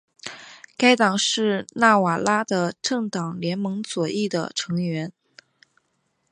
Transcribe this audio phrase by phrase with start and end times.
[0.75, 5.13] 该党是纳瓦拉的政党联盟左翼的成员。